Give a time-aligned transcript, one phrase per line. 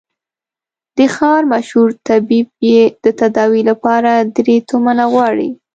[0.97, 5.49] د ښار مشهور طبيب يې د تداوي له پاره درې تومنه غواړي.